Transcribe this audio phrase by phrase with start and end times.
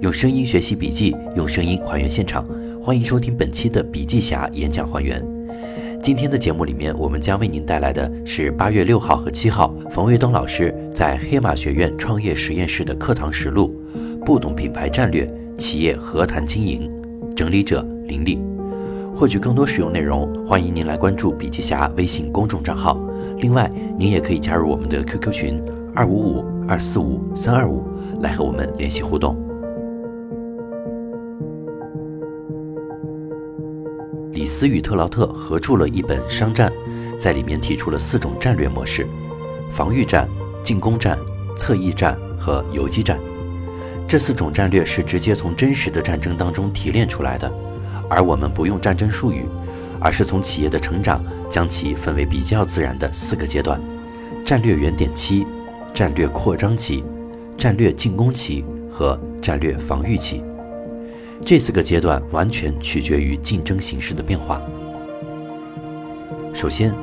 [0.00, 2.42] 用声音学习笔记，用声音还原现场。
[2.80, 5.22] 欢迎收听本期的笔记侠演讲还原。
[6.02, 13.78] 今天的节目里面，我们将为您带来的是八月六号和七号冯卫东老师在黑马学院创业实验室的课堂实录。
[14.24, 16.90] 不懂品牌战略，企业何谈经营？
[17.36, 18.38] 整理者林立。
[19.14, 22.98] 获取更多实用内容，欢迎您来关注笔记侠微信公众账号。
[23.40, 25.62] 另外，您也可以加入我们的 QQ 群
[25.94, 27.84] 二五五二四五三二五，
[28.22, 29.49] 来和我们联系互动。
[34.40, 36.72] 李斯与特劳特合著了一本《商战》，
[37.18, 39.06] 在里面提出了四种战略模式：
[39.70, 40.26] 防御战、
[40.64, 41.18] 进攻战、
[41.58, 43.20] 侧翼战和游击战。
[44.08, 47.52] 这四种战略是直接从真实的战争当中提炼出来的，
[48.08, 49.44] 而我们不用战争术语，
[50.00, 53.78] 而是从企业的成长将其分为比较自然的四个阶段：
[54.42, 55.46] 战略原点期、
[55.92, 57.04] 战略扩张期、
[57.58, 60.42] 战略进攻期和战略防御期。
[61.44, 64.60] 这四个阶段完全取决于竞争形势的变化。
[66.52, 66.94] 首先，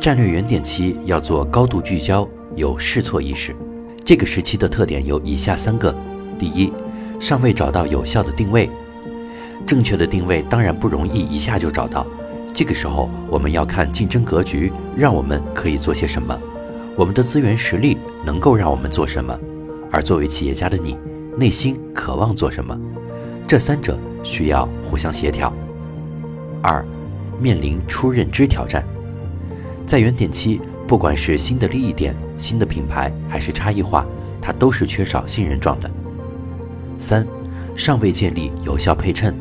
[0.00, 3.54] 战略原点期要做高度聚焦，有试错意识。
[4.04, 5.94] 这个时期的特点有以下三个：
[6.38, 6.72] 第一，
[7.20, 8.68] 尚未找到有效的定位。
[9.66, 12.06] 正确的定位当然不容易一下就找到，
[12.54, 16.38] 这个时候我们要看竞争格局，让我们可以做些什么，
[16.96, 19.38] 我们的资源实力能够让我们做什么，
[19.90, 20.96] 而作为企业家的你，
[21.36, 22.78] 内心渴望做什么。
[23.48, 25.50] 这三者需要互相协调。
[26.62, 26.84] 二，
[27.40, 28.84] 面临出认知挑战，
[29.86, 34.06] 在原点期，不管是新的利益点、新的品牌还是差异化，
[34.38, 35.90] 它都是缺少信任状的。
[36.98, 37.26] 三，
[37.74, 39.34] 尚未建立有效配衬，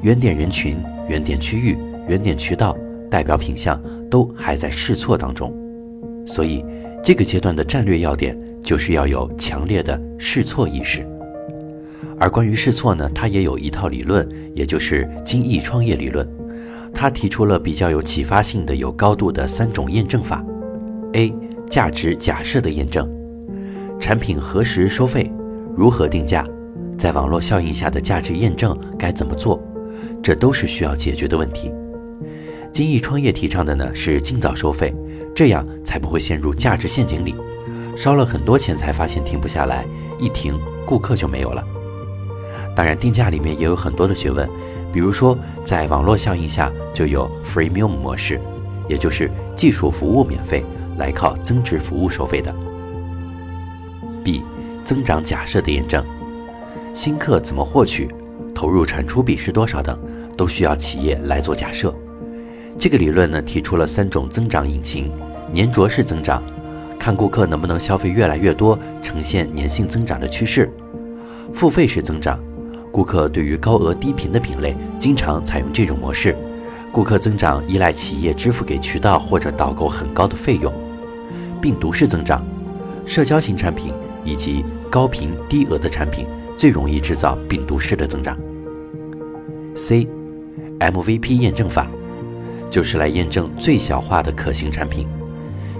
[0.00, 1.76] 原点人群、原点区域、
[2.08, 2.74] 原点渠道、
[3.10, 3.78] 代表品项
[4.10, 5.54] 都还在试错当中，
[6.26, 6.64] 所以
[7.04, 11.06] 这个阶段的战略要点就是要有强烈的试错意识。
[12.18, 16.26] 而关于试错呢，他也有一套理论，也就是精益创业理论。
[16.94, 20.42] 他提出了比较有启发性的、有高度的三种验证法
[21.12, 21.34] ：A.
[21.68, 23.06] 价值假设的验证，
[24.00, 25.30] 产品何时收费，
[25.76, 26.46] 如何定价，
[26.96, 29.62] 在网络效应下的价值验证该怎么做，
[30.22, 31.70] 这都是需要解决的问题。
[32.72, 34.94] 精益创业提倡的呢是尽早收费，
[35.34, 37.34] 这样才不会陷入价值陷阱里，
[37.94, 39.84] 烧了很多钱才发现停不下来，
[40.18, 41.62] 一停顾客就没有了。
[42.76, 44.46] 当然，定价里面也有很多的学问，
[44.92, 48.38] 比如说，在网络效应下就有 freemium 模式，
[48.86, 50.62] 也就是技术服务免费，
[50.98, 52.54] 来靠增值服务收费的。
[54.22, 54.42] B
[54.84, 56.04] 增长假设的验证，
[56.92, 58.10] 新客怎么获取，
[58.54, 59.98] 投入产出比是多少等，
[60.36, 61.94] 都需要企业来做假设。
[62.76, 65.10] 这个理论呢，提出了三种增长引擎：
[65.54, 66.42] 粘着式增长，
[66.98, 70.68] 看顾客能不能消费越来越多，呈现粘性增长的趋势；
[71.54, 72.38] 付费式增长。
[72.96, 76.34] 顾客对于高额低频的品类，经常采用这种模式。
[76.90, 80.72] 顾客增长依赖企业支付给渠道或者导购很高的费用。
[81.60, 82.42] 病毒式增长，
[83.04, 83.92] 社交型产品
[84.24, 86.26] 以及高频低额的产品
[86.56, 88.34] 最容易制造病毒式的增长。
[89.74, 91.86] C，MVP 验证法，
[92.70, 95.06] 就是来验证最小化的可行产品。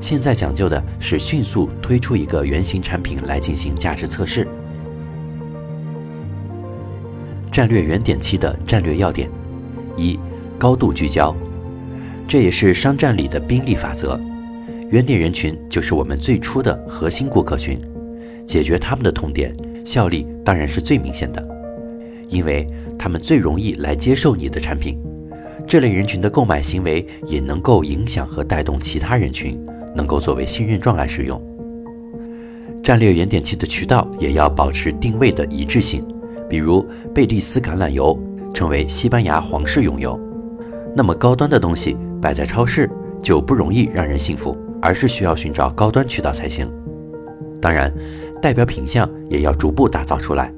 [0.02, 4.46] 现在讲究的是迅速推出一个原型产品来进行价值测试。
[7.56, 9.30] 战略原点期的战略要点：
[9.96, 10.20] 一、
[10.58, 11.34] 高度聚焦，
[12.28, 14.20] 这也是商战里的宾利法则。
[14.90, 17.80] 原点人群就是我们最初的核心顾客群，
[18.46, 19.56] 解决他们的痛点，
[19.86, 21.42] 效力当然是最明显的，
[22.28, 22.66] 因为
[22.98, 24.98] 他们最容易来接受你的产品。
[25.66, 29.58] 这类人群的购买行为也能够影响和带动其他人群，
[29.94, 31.42] 能够作为信任状来使用。
[32.84, 36.06] 战略原点期的渠道也要保持定位的一致性。
[36.48, 38.18] 比如贝蒂斯橄榄油
[38.54, 40.18] 成为西班牙皇室用油，
[40.94, 42.88] 那么高端的东西摆在超市
[43.22, 46.70] 就不容易让人信服，而是需要寻找高端渠道才行。
[47.60, 47.92] 当然，
[48.40, 50.52] 代表品相也要逐步打造出来。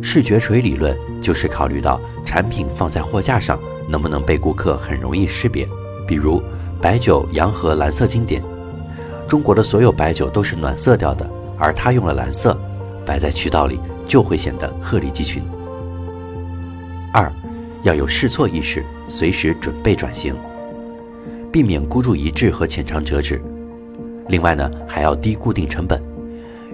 [0.00, 5.68] 视觉锤理论就是考虑到产品放在货架上能不能被顾客很容易识别。
[6.08, 6.42] 比如
[6.80, 8.42] 白酒洋河蓝色经典，
[9.28, 12.58] 中国的所有白酒都是暖色调的，而它用了蓝色，
[13.06, 13.78] 摆在渠道里。
[14.06, 15.42] 就会显得鹤立鸡群。
[17.12, 17.30] 二，
[17.82, 20.34] 要有试错意识，随时准备转型，
[21.52, 23.40] 避免孤注一掷和浅尝辄止。
[24.28, 26.02] 另外呢，还要低固定成本，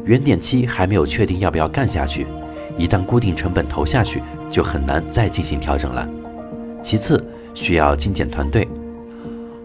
[0.04, 2.26] 原点期还没有确定要不要干下去，
[2.76, 6.08] 一旦固定成本投下去，就很难再进行调整了。
[6.82, 7.22] 其次，
[7.54, 8.68] 需要精简团队。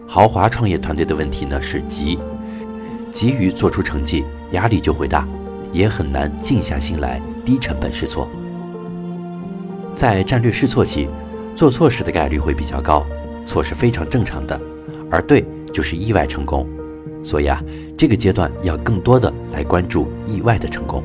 [0.06, 2.18] 豪华创业团队的问题呢是急，
[3.12, 5.26] 急于做出成绩，压力就会大。
[5.74, 8.26] 也很难静下心来低成本试错。
[9.94, 11.08] 在战略试错期，
[11.54, 13.04] 做错事的概率会比较高，
[13.44, 14.58] 错是非常正常的，
[15.10, 16.66] 而对就是意外成功。
[17.22, 17.62] 所以啊，
[17.96, 21.02] 这个阶段要更多的来关注意外的成功。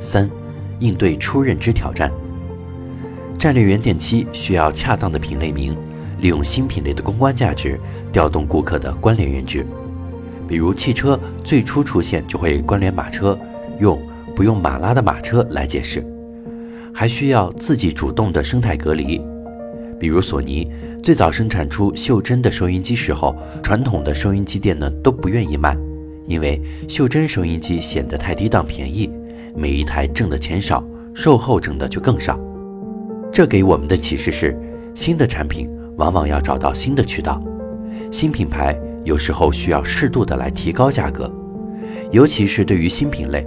[0.00, 0.28] 三，
[0.80, 2.10] 应对初认知挑战。
[3.38, 5.76] 战略原点期需要恰当的品类名，
[6.20, 7.78] 利用新品类的公关价值，
[8.12, 9.66] 调动顾客的关联认知。
[10.52, 13.38] 比如汽车最初出现就会关联马车，
[13.80, 13.98] 用
[14.36, 16.04] 不用马拉的马车来解释。
[16.92, 19.18] 还需要自己主动的生态隔离。
[19.98, 20.70] 比如索尼
[21.02, 25.74] 最早生产出袖珍的收音机时候，传统的收音机店呢都不愿意卖，
[26.26, 29.10] 因为袖珍收音机显得太低档便宜，
[29.56, 30.84] 每一台挣的钱少，
[31.14, 32.38] 售后挣的就更少。
[33.32, 34.54] 这给我们的启示是，
[34.94, 35.66] 新的产品
[35.96, 37.42] 往往要找到新的渠道，
[38.10, 41.30] 新品牌有时候需要适度的来提高价格，
[42.10, 43.46] 尤其是对于新品类。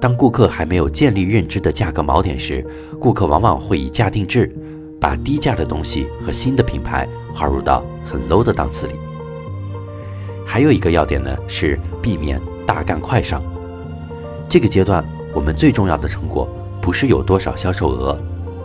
[0.00, 2.64] 当顾客还没有建立认知的价格锚点时，
[3.00, 4.54] 顾客往往会以价定制，
[5.00, 8.92] 把低价的东西和新的品牌划入到很 low 的档次里。
[10.44, 13.42] 还有一个要点呢，是避免大干快上。
[14.46, 15.02] 这个阶段
[15.32, 16.46] 我们最重要的成果
[16.82, 18.20] 不是有多少销售额，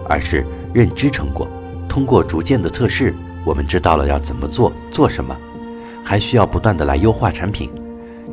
[0.10, 1.48] 而是认知成果。
[1.88, 3.16] 通过逐渐的测试，
[3.46, 5.36] 我们知道了要怎么做，做什么，
[6.10, 7.70] 还需要不断的来优化产品。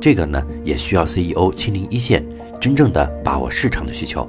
[0.00, 2.24] 这个呢，也需要 CEO 亲临一线。
[2.58, 4.26] 真正的把握市场的需求，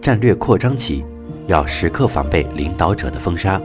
[0.00, 1.04] 战略扩张期
[1.46, 3.60] 要时刻防备领导者的封杀。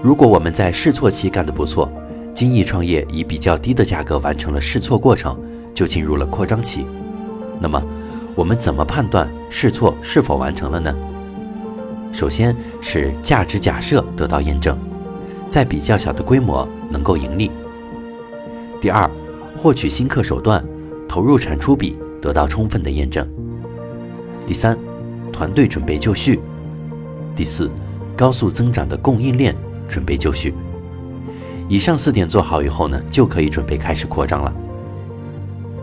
[0.00, 1.90] 如果我们在试错期干得不错，
[2.32, 5.36] 精益创业以比较低的价格完成了试错过程，
[5.74, 6.86] 就进入了扩张期。
[7.60, 7.82] 那么，
[8.36, 10.94] 我们怎么判断试错是否完成了呢？
[12.12, 14.78] 首先是价值假设得到验证，
[15.48, 17.50] 在比较小的规模能够盈利。
[18.86, 19.10] 第二，
[19.56, 20.64] 获取新客手段，
[21.08, 21.96] 投入产出比。
[22.22, 23.26] 得到充分的验证。
[24.46, 24.78] 第三，
[25.32, 26.38] 团队准备就绪。
[27.34, 27.68] 第四，
[28.16, 29.56] 高速增长的供应链
[29.88, 30.54] 准备就绪。
[31.68, 34.54] 以上四点做好以后呢，就可以准备开始扩张了。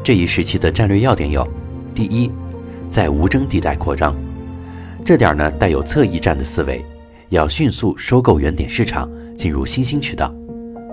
[0.01, 1.45] 这一时期的战略要点有：
[1.93, 2.31] 第一，
[2.89, 4.15] 在无争地带扩张，
[5.03, 6.81] 这点呢带有侧翼战的思维，
[7.27, 10.33] 要迅速收购原点市场，进入新兴渠道，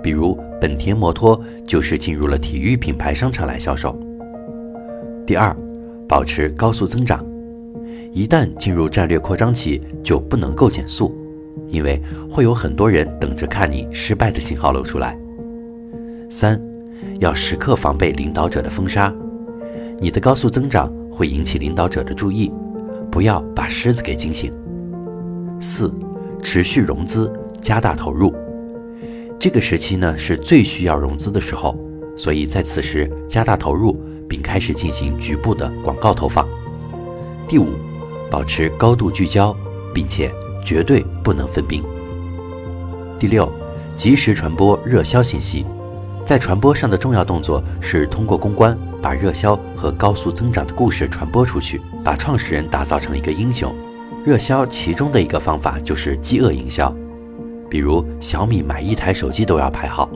[0.01, 3.97] 比如本田摩托就是进入了体育品牌商场来销售。
[5.25, 5.55] 第二，
[6.07, 7.25] 保持高速增长。
[8.11, 11.15] 一旦进入战略扩张期，就不能够减速，
[11.69, 15.17] 因为会有很多人等着看你失败的信号露出来。
[16.29, 16.61] 三，
[17.19, 19.13] 要时刻防备领导者的封杀。
[19.99, 22.51] 你的高速增长会引起领导者的注意，
[23.09, 24.51] 不要把狮子给惊醒。
[25.61, 25.93] 四，
[26.41, 27.31] 持续融资，
[27.61, 28.33] 加大投入。
[29.41, 31.75] 这个时期呢是最需要融资的时候，
[32.15, 33.99] 所以在此时加大投入。
[34.31, 36.47] 并开始进行局部的广告投放。
[37.49, 37.67] 第五，
[38.29, 39.53] 保持高度聚焦，
[39.93, 40.31] 并且
[40.63, 41.83] 绝对不能分兵。
[43.19, 43.51] 第六，
[43.93, 45.65] 及时传播热销信息。
[46.25, 53.75] 在传播上的重要动作是通过公关把热销和高速增长的故事传播出去，把创始人打造成一个英雄。
[54.25, 56.95] 热销其中的一个方法就是饥饿营销，
[57.71, 60.07] 比如小米买一台手机都要排号。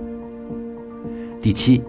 [1.42, 1.82] 第七。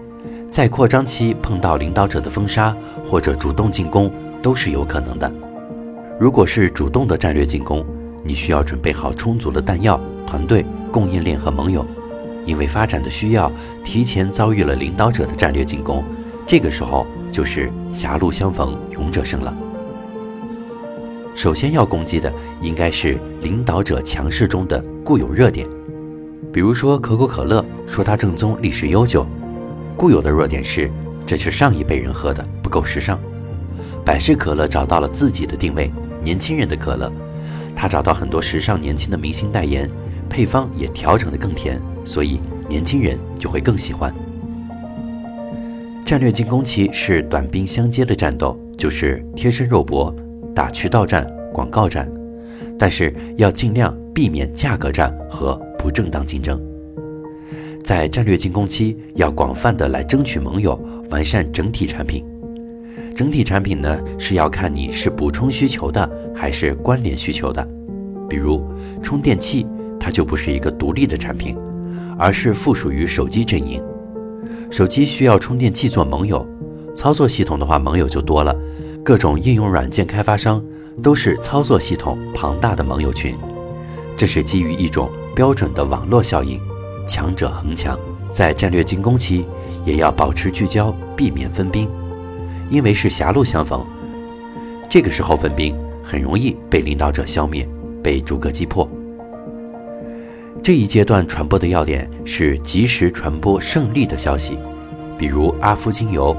[0.49, 2.75] 在扩张期碰到领导者的封杀
[3.05, 4.11] 或者主动进攻
[4.41, 5.31] 都是有可能的。
[6.21, 7.85] 如果是主动的战略进攻，
[8.25, 11.85] 你需要准备好充足的弹药、团队、供应链和盟友，
[12.47, 13.51] 因为发展的需要
[13.83, 16.03] 提前遭遇了领导者的战略进攻，
[16.47, 19.55] 这个时候就是狭路相逢勇者胜了。
[21.37, 25.69] 首先要攻击的应该是领导者强势中的固有热点，
[26.51, 29.27] 比如说可口可乐说它正宗、历史悠久。
[29.99, 30.91] 固有的弱点是，
[31.27, 33.21] 这是上一辈人喝的，不够时尚。
[34.03, 35.93] 百事可乐找到了自己的定位，
[36.25, 37.13] 年轻人的可乐。
[37.75, 39.91] 他找到很多时尚年轻的明星代言，
[40.31, 44.11] 配方也调整的更甜，所以年轻人就会更喜欢。
[46.03, 50.15] 战略进攻期是短兵相接的战斗，就是贴身肉搏，
[50.57, 52.11] 打渠道战、广告战，
[52.79, 56.59] 但是要尽量避免价格战和不正当竞争。
[57.85, 62.25] 在战略进攻期，要广泛的来争取盟友，完善整体产品。
[63.15, 67.63] 整体产品呢，是要看你是补充需求的，还是关联需求的。
[68.27, 68.65] 比如
[69.03, 69.67] 充电器，
[70.01, 71.55] 它就不是一个独立的产品，
[72.19, 73.83] 而是附属于手机阵营。
[74.71, 76.47] 手机需要充电器做盟友，
[76.95, 78.57] 操作系统的话，盟友就多了。
[79.07, 80.61] 各种应用软件开发商
[81.01, 83.37] 都是操作系统庞大的盟友群，
[84.17, 86.61] 这是基于一种标准的网络效应。
[87.07, 87.97] 强者恒强，
[88.33, 89.47] 在战略进攻期
[89.85, 91.89] 也要保持聚焦，避免分兵，
[92.69, 93.87] 因为是狭路相逢。
[94.91, 95.73] 这个时候分兵，
[96.03, 97.65] 很容易被领导者消灭，
[98.03, 98.91] 被逐个击破。
[100.65, 104.59] 这一阶段传播的要点是及时传播胜利的消息，
[105.17, 106.37] 比如阿夫精油，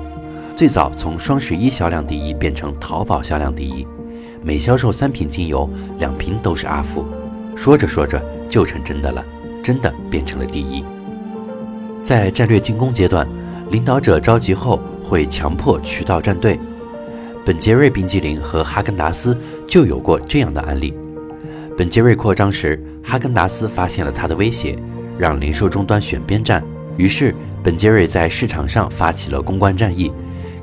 [0.57, 3.85] 最早从双十一销量第一变成淘宝销量第一，
[4.41, 7.05] 每销售三瓶精油，两瓶都是阿夫。
[7.55, 9.23] 说着说着就成真的了，
[9.61, 10.83] 真的变成了第一。
[12.01, 13.27] 在战略进攻阶段，
[13.69, 16.59] 领导者着急后会强迫渠道站队。
[17.45, 19.37] 本杰瑞冰激凌和哈根达斯
[19.67, 20.91] 就有过这样的案例。
[21.77, 24.75] 本杰瑞扩张时，哈根达斯发现了它的威胁，
[25.19, 26.63] 让零售终端选边站。
[26.97, 30.11] 于是，本杰瑞在市场上发起了公关战役，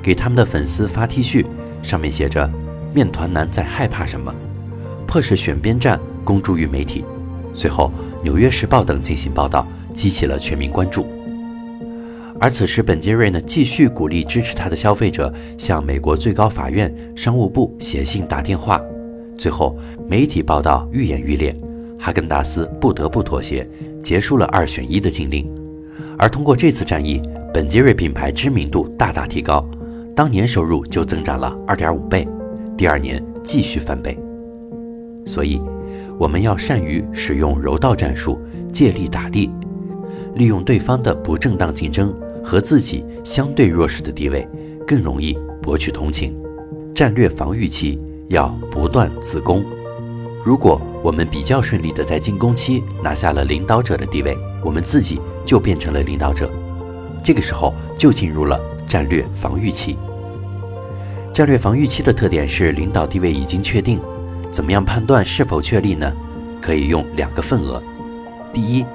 [0.04, 1.46] 给他们的粉丝发 T 恤，
[1.82, 2.48] 上面写着
[2.94, 4.32] “面团男在害怕什么”，
[5.08, 7.02] 迫使选边站公诸于媒体。
[7.54, 7.90] 随后，
[8.22, 11.06] 《纽约时报》等进行报道，激起了全民关注。
[12.38, 18.78] 而此时，本杰瑞呢，继续鼓励支持他的消费者向美国最高法院、商务部写信、打电话。
[19.38, 19.74] 最后，
[20.06, 21.56] 媒体报道愈演愈烈，
[21.98, 23.66] 哈根达斯不得不妥协，
[24.02, 25.50] 结束了二选一的禁令。
[26.18, 27.22] 而通过这次战役，
[27.54, 29.66] 本杰瑞品牌知名度大大提高，
[30.14, 32.26] 当年收入就增长了二点五倍，
[32.76, 34.18] 第二年继续翻倍。
[35.26, 35.60] 所以，
[36.18, 38.38] 我们要善于使用柔道战术，
[38.72, 39.50] 借力打力，
[40.34, 44.48] 利用对方的不正当竞争和自己相对弱势的地位，
[44.86, 46.34] 更容易博取同情。
[46.94, 48.00] 战略防御期。
[48.28, 49.62] 要不断自攻。
[50.42, 56.50] 如果我们比较顺利的在进攻期拿下了领导者的地位，我们自己就变成了领导者。
[57.22, 59.98] 这个时候就进入了战略防御期。
[61.32, 64.00] 战略防御期的特点是领导地位已经确定。
[64.50, 66.12] 怎么样判断是否确立呢？
[66.62, 67.82] 可以用两个份额：
[68.52, 68.86] 第一，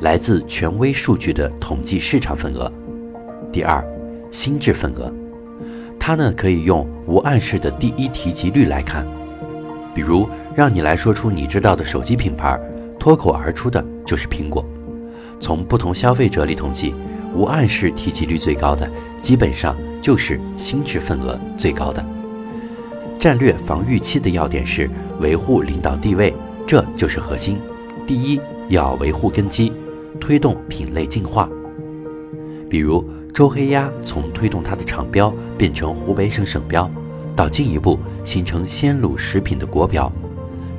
[0.00, 2.68] 来自权威数据的统计市场份额；
[3.52, 3.84] 第二，
[4.32, 5.12] 心智份额。
[5.98, 9.06] 它呢可以用无暗示的第一提及率来看，
[9.94, 12.58] 比如让你来说出你知道的手机品牌，
[12.98, 14.64] 脱口而出的就是苹果。
[15.38, 16.94] 从不同消费者里统计，
[17.34, 18.90] 无暗示提及率最高的，
[19.20, 22.04] 基本上就是心智份额最高的。
[23.18, 24.90] 战略防御期的要点是
[25.20, 26.34] 维护领导地位，
[26.66, 27.58] 这就是核心。
[28.06, 29.72] 第一，要维护根基，
[30.20, 31.48] 推动品类进化，
[32.70, 33.04] 比如。
[33.36, 36.90] 周黑鸭从推动它的厂标变成湖北省省标，
[37.36, 40.10] 到进一步形成鲜乳食品的国标，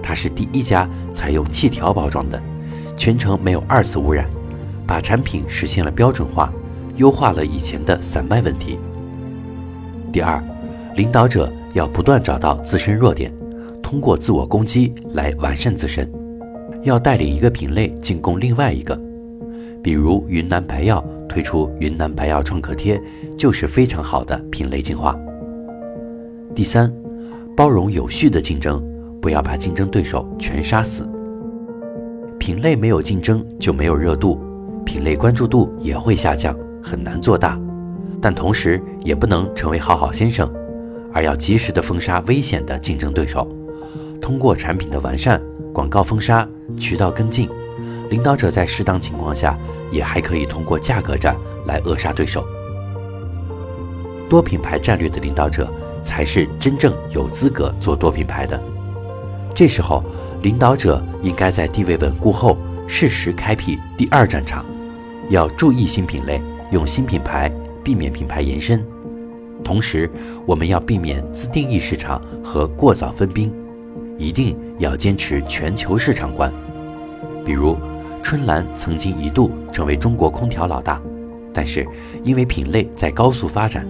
[0.02, 2.42] 它是第一家采用气条包装的，
[2.98, 4.28] 全程没有二次污染，
[4.88, 6.52] 把产品实现了标准化，
[6.96, 8.80] 优化了以前的散卖问题。
[10.12, 10.42] 第二，
[10.96, 13.32] 领导者要不断找到自身弱点，
[13.84, 16.10] 通过自我攻击来完善自身，
[16.84, 18.98] 要带领一个品类进攻另外一个，
[19.84, 21.04] 比如云南白药。
[21.30, 23.00] 推出云南白药创可贴，
[23.38, 25.16] 就是非常好的品类进化。
[26.56, 26.92] 第三，
[27.56, 28.82] 包容有序的竞争，
[29.22, 31.08] 不要把竞争对手全杀死。
[32.40, 34.40] 品类没有竞争就没有热度，
[34.88, 37.60] 品类关注度也会下降，很难做大。
[38.22, 40.50] 但同时也不能成为好好先生，
[41.14, 43.46] 而要及时的封杀危险的竞争对手，
[44.22, 45.42] 通过产品的完善、
[45.74, 46.48] 广告封杀、
[46.80, 47.50] 渠道跟进。
[48.10, 49.60] 领导者在适当情况下，
[49.92, 52.46] 也还可以通过价格战来扼杀对手。
[54.30, 55.70] 多品牌战略的领导者
[56.02, 58.58] 才是真正有资格做多品牌的。
[59.54, 60.02] 这时候，
[60.42, 64.66] 领导者应该在地位稳固后，适时开辟第二战场，
[65.30, 66.42] 要注意新品类，
[66.72, 67.52] 用新品牌，
[67.84, 68.86] 避免品牌延伸。
[69.64, 70.10] 同时，
[70.46, 73.54] 我们要避免自定义市场和过早分兵，
[74.18, 76.52] 一定要坚持全球市场观，
[77.46, 77.78] 比如。
[78.24, 81.02] 春兰曾经一度成为中国空调老大，
[81.54, 81.88] 但是
[82.26, 83.88] 因为品类在高速发展，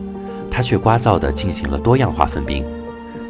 [0.52, 2.64] 它却聒噪地进行了多样化分兵。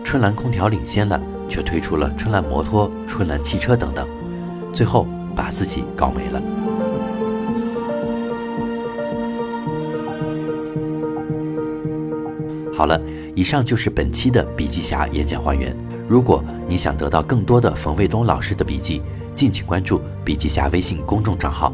[0.03, 4.05] 春兰空调领先了，却推出了春兰摩托、春兰汽车等等，
[4.73, 6.41] 最后把自己搞没了。
[12.77, 13.01] 好了，
[13.33, 15.75] 以上就是本期的笔记侠演讲还原。
[16.07, 19.01] 如果你想得到更多的冯卫东老师的笔记，
[19.33, 21.73] 敬请关注笔记侠微信公众账号，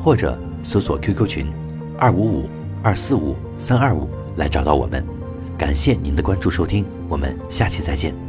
[0.00, 1.46] 或者搜索 QQ 群
[1.98, 2.48] 二五五
[2.80, 5.04] 二四五三二五来找到我们。
[5.58, 8.25] 感谢您的关注收听，我们下期再见。